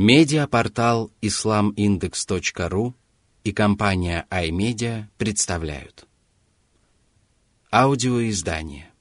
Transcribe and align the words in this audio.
Медиапортал 0.00 1.10
islamindex.ru 1.20 2.94
и 3.42 3.52
компания 3.52 4.28
iMedia 4.30 5.06
представляют. 5.18 6.06
Аудиоиздание. 7.72 8.92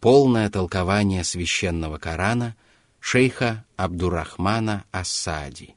Полное 0.00 0.50
толкование 0.50 1.22
священного 1.22 1.98
Корана 1.98 2.56
шейха 2.98 3.64
Абдурахмана 3.76 4.84
Ассади. 4.90 5.76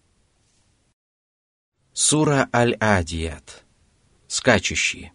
Сура 1.94 2.50
Аль-Адият. 2.52 3.66
Скачущие. 4.28 5.14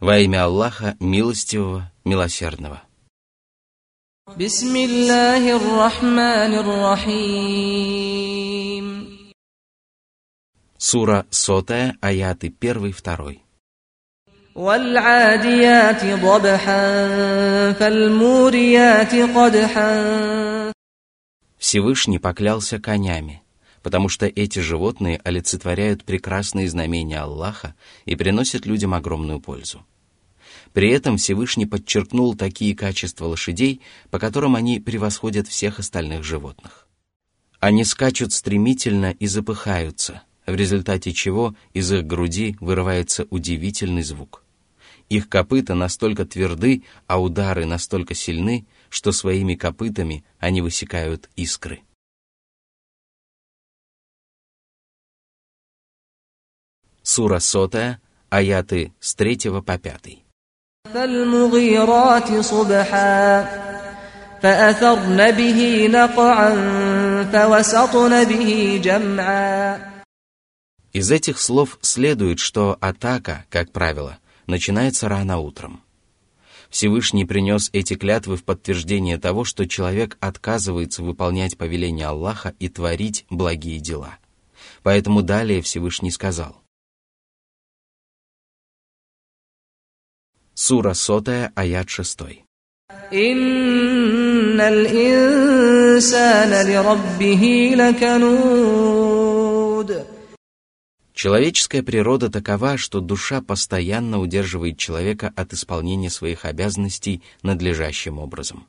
Во 0.00 0.18
имя 0.18 0.46
Аллаха, 0.46 0.96
милостивого, 0.98 1.92
милосердного. 2.04 2.82
بسم 4.37 4.75
الله 4.75 5.55
الرحمن 5.55 6.53
الرحيم 6.65 8.03
Сура 10.77 11.25
сотая, 11.29 11.97
аяты 12.01 12.49
первый, 12.49 12.93
второй. 12.93 13.41
والعاديات 14.55 16.05
ضبحا 16.05 17.73
فالموريات 17.73 19.15
قدحا 19.15 20.71
Всевышний 21.59 22.17
поклялся 22.17 22.79
конями, 22.79 23.43
потому 23.83 24.09
что 24.09 24.25
эти 24.25 24.59
животные 24.59 25.19
олицетворяют 25.23 26.05
прекрасные 26.05 26.67
знамения 26.69 27.19
Аллаха 27.19 27.75
и 28.05 28.15
приносят 28.15 28.65
людям 28.65 28.93
огромную 28.95 29.39
пользу. 29.41 29.85
При 30.72 30.90
этом 30.90 31.16
Всевышний 31.16 31.66
подчеркнул 31.66 32.34
такие 32.34 32.74
качества 32.74 33.26
лошадей, 33.26 33.80
по 34.10 34.18
которым 34.18 34.56
они 34.56 34.80
превосходят 34.80 35.48
всех 35.48 35.78
остальных 35.78 36.24
животных. 36.24 36.86
Они 37.60 37.84
скачут 37.84 38.32
стремительно 38.32 39.10
и 39.10 39.26
запыхаются, 39.26 40.22
в 40.46 40.54
результате 40.54 41.12
чего 41.12 41.54
из 41.72 41.92
их 41.92 42.06
груди 42.06 42.56
вырывается 42.60 43.26
удивительный 43.30 44.02
звук. 44.02 44.44
Их 45.08 45.28
копыта 45.28 45.74
настолько 45.74 46.26
тверды, 46.26 46.84
а 47.06 47.20
удары 47.20 47.64
настолько 47.64 48.14
сильны, 48.14 48.66
что 48.90 49.12
своими 49.12 49.54
копытами 49.54 50.24
они 50.38 50.60
высекают 50.60 51.30
искры. 51.34 51.82
Сура 57.02 57.38
сотая, 57.38 58.02
аяты 58.28 58.92
с 59.00 59.14
3 59.14 59.62
по 59.62 59.78
5. 59.78 60.27
فالمغيرات 60.93 62.39
صبحا 62.39 63.43
فأثرن 64.41 65.31
به 65.31 65.87
نقعا 65.87 66.51
فوسطن 67.31 68.23
به 68.23 68.81
جمعا 68.83 69.93
Из 70.93 71.09
этих 71.11 71.39
слов 71.39 71.79
следует, 71.81 72.37
что 72.37 72.77
атака, 72.79 73.45
как 73.49 73.71
правило, 73.71 74.19
начинается 74.45 75.09
рано 75.09 75.39
утром. 75.39 75.81
Всевышний 76.69 77.25
принес 77.25 77.71
эти 77.73 77.95
клятвы 77.95 78.37
в 78.37 78.43
подтверждение 78.43 79.17
того, 79.17 79.43
что 79.43 79.67
человек 79.67 80.17
отказывается 80.19 81.01
выполнять 81.01 81.57
повеление 81.57 82.05
Аллаха 82.05 82.53
и 82.59 82.69
творить 82.69 83.25
благие 83.31 83.79
дела. 83.79 84.17
Поэтому 84.83 85.23
далее 85.23 85.63
Всевышний 85.63 86.11
сказал. 86.11 86.61
Сура 90.60 90.92
100, 90.92 91.52
аят 91.54 91.88
6. 91.88 92.18
Человеческая 101.14 101.82
природа 101.84 102.28
такова, 102.28 102.76
что 102.76 102.98
душа 102.98 103.40
постоянно 103.40 104.18
удерживает 104.18 104.78
человека 104.78 105.32
от 105.36 105.52
исполнения 105.52 106.10
своих 106.10 106.44
обязанностей 106.44 107.22
надлежащим 107.44 108.18
образом. 108.18 108.66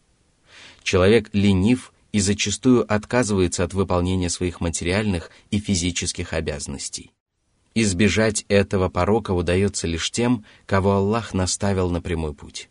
Человек 0.84 1.32
ленив 1.34 1.92
и 2.12 2.20
зачастую 2.20 2.86
отказывается 2.88 3.64
от 3.64 3.74
выполнения 3.74 4.30
своих 4.30 4.62
материальных 4.62 5.32
и 5.50 5.60
физических 5.60 6.34
обязанностей. 6.34 7.10
Избежать 7.82 8.44
этого 8.50 8.90
порока 8.90 9.32
удается 9.32 9.88
лишь 9.88 10.12
тем, 10.12 10.44
кого 10.66 10.96
Аллах 10.96 11.34
наставил 11.34 11.90
на 11.90 12.02
прямой 12.02 12.34
путь. 12.34 12.70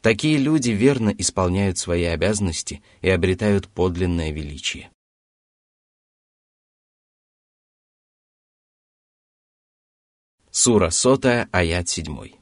Такие 0.00 0.38
люди 0.38 0.70
верно 0.70 1.08
исполняют 1.10 1.76
свои 1.78 2.04
обязанности 2.04 2.84
и 3.00 3.10
обретают 3.10 3.66
подлинное 3.66 4.30
величие. 4.30 4.90
Сура 10.52 10.90
сотая, 10.90 11.48
аят 11.50 11.88
седьмой. 11.88 12.36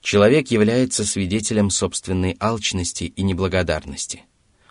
Человек 0.00 0.48
является 0.52 1.04
свидетелем 1.04 1.70
собственной 1.70 2.36
алчности 2.38 3.04
и 3.04 3.22
неблагодарности. 3.24 4.27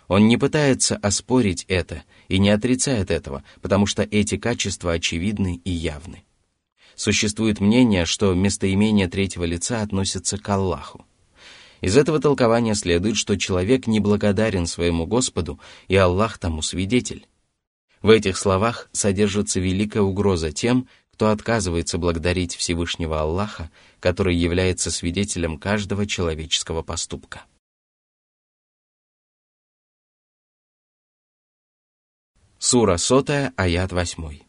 Он 0.08 0.26
не 0.26 0.38
пытается 0.38 0.96
оспорить 0.96 1.64
это 1.68 2.02
и 2.28 2.38
не 2.38 2.50
отрицает 2.50 3.10
этого, 3.10 3.44
потому 3.60 3.86
что 3.86 4.02
эти 4.02 4.38
качества 4.38 4.92
очевидны 4.92 5.60
и 5.64 5.70
явны. 5.70 6.24
Существует 6.96 7.60
мнение, 7.60 8.06
что 8.06 8.34
местоимение 8.34 9.06
третьего 9.08 9.44
лица 9.44 9.82
относится 9.82 10.38
к 10.38 10.48
Аллаху. 10.48 11.04
Из 11.80 11.96
этого 11.96 12.18
толкования 12.18 12.74
следует, 12.74 13.16
что 13.16 13.36
человек 13.36 13.86
неблагодарен 13.86 14.66
своему 14.66 15.06
Господу, 15.06 15.60
и 15.86 15.94
Аллах 15.94 16.38
тому 16.38 16.62
свидетель. 16.62 17.28
В 18.02 18.10
этих 18.10 18.36
словах 18.36 18.88
содержится 18.92 19.60
великая 19.60 20.00
угроза 20.00 20.50
тем, 20.50 20.88
кто 21.12 21.28
отказывается 21.28 21.98
благодарить 21.98 22.56
Всевышнего 22.56 23.20
Аллаха, 23.20 23.70
который 24.00 24.34
является 24.34 24.90
свидетелем 24.90 25.58
каждого 25.58 26.06
человеческого 26.06 26.82
поступка. 26.82 27.42
Сура 32.60 32.96
100, 32.96 33.52
аят 33.56 33.92
8. 33.92 34.40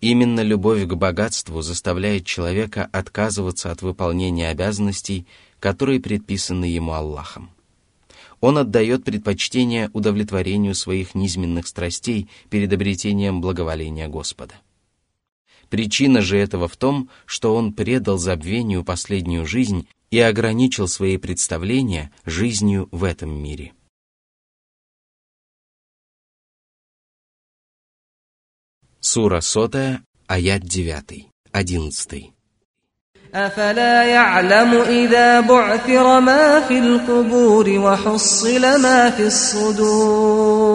Именно 0.00 0.42
любовь 0.42 0.86
к 0.86 0.94
богатству 0.94 1.62
заставляет 1.62 2.26
человека 2.26 2.90
отказываться 2.92 3.72
от 3.72 3.80
выполнения 3.80 4.50
обязанностей, 4.50 5.26
которые 5.60 5.98
предписаны 5.98 6.66
ему 6.66 6.92
Аллахом. 6.92 7.48
Он 8.42 8.58
отдает 8.58 9.04
предпочтение 9.04 9.88
удовлетворению 9.94 10.74
своих 10.74 11.14
низменных 11.14 11.66
страстей 11.66 12.28
перед 12.50 12.70
обретением 12.70 13.40
благоволения 13.40 14.08
Господа. 14.08 14.56
Причина 15.69 16.21
же 16.21 16.37
этого 16.37 16.67
в 16.67 16.77
том, 16.77 17.09
что 17.25 17.55
он 17.55 17.73
предал 17.73 18.17
забвению 18.17 18.83
последнюю 18.83 19.45
жизнь 19.45 19.87
и 20.11 20.19
ограничил 20.19 20.87
свои 20.87 21.17
представления 21.17 22.11
жизнью 22.25 22.87
в 22.91 23.03
этом 23.03 23.31
мире. 23.31 23.73
Сура 28.99 29.41
сотая, 29.41 30.03
аят 30.27 30.63
девятый, 30.63 31.29
одиннадцатый. 31.51 32.33
أفلا 33.35 34.03
يعلم 34.03 34.73
إذا 34.81 35.39
بعثر 35.39 36.19
ما 36.19 36.59
في 36.67 36.79
القبور 36.79 37.69
وحصل 37.69 38.61
ما 38.61 39.09
في 39.09 39.25
الصدور 39.27 40.73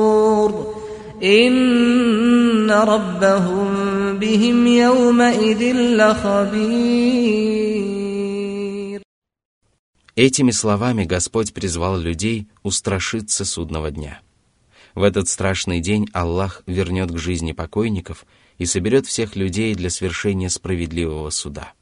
إن 1.22 2.70
ربهم 2.70 3.71
بهم 4.22 4.66
يومئذ 4.66 5.62
لخبير 5.98 7.48
Этими 10.16 10.50
словами 10.50 11.04
Господь 11.04 11.54
призвал 11.54 11.96
людей 11.96 12.48
устрашиться 12.64 13.44
судного 13.44 13.92
дня. 13.92 14.20
В 14.96 15.04
этот 15.04 15.28
страшный 15.28 15.78
день 15.78 16.08
Аллах 16.12 16.64
вернет 16.66 17.12
к 17.12 17.18
жизни 17.18 17.52
покойников 17.52 18.26
и 18.58 18.66
соберет 18.66 19.06
всех 19.06 19.36
людей 19.36 19.76
для 19.76 19.90
свершения 19.90 20.48
справедливого 20.48 21.30
суда. 21.30 21.72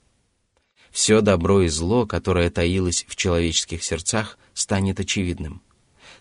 Все 0.90 1.22
добро 1.22 1.62
и 1.62 1.68
зло, 1.68 2.06
которое 2.06 2.50
таилось 2.50 3.06
в 3.08 3.16
человеческих 3.16 3.82
сердцах, 3.82 4.38
станет 4.52 5.00
очевидным. 5.00 5.62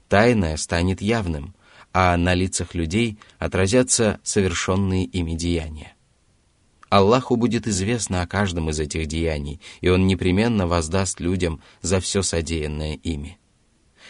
Тайное 0.08 0.56
станет 0.56 1.02
явным, 1.02 1.54
а 1.92 2.16
на 2.18 2.34
лицах 2.34 2.76
людей 2.76 3.18
отразятся 3.40 4.20
совершенные 4.24 5.06
ими 5.06 5.34
деяния. 5.34 5.96
Аллаху 6.91 7.37
будет 7.37 7.69
известно 7.69 8.21
о 8.21 8.27
каждом 8.27 8.69
из 8.69 8.81
этих 8.81 9.07
деяний, 9.07 9.61
и 9.81 9.89
Он 9.89 10.07
непременно 10.09 10.67
воздаст 10.67 11.21
людям 11.21 11.63
за 11.83 12.01
все 12.01 12.23
содеянное 12.23 12.95
ими. 12.95 13.39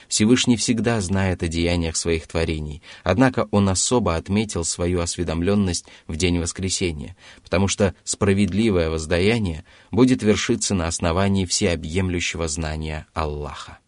Всевышний 0.09 0.57
всегда 0.57 1.01
знает 1.03 1.43
о 1.43 1.49
деяниях 1.49 1.95
своих 1.95 2.27
творений, 2.27 2.83
однако 3.05 3.49
Он 3.51 3.69
особо 3.69 4.17
отметил 4.17 4.65
свою 4.65 5.01
осведомленность 5.01 5.85
в 6.09 6.17
день 6.17 6.41
воскресения, 6.41 7.17
потому 7.45 7.69
что 7.69 7.95
справедливое 8.03 8.89
воздаяние 8.89 9.65
будет 9.91 10.23
вершиться 10.23 10.75
на 10.75 10.87
основании 10.89 11.45
всеобъемлющего 11.45 12.49
знания 12.49 13.07
Аллаха. 13.13 13.80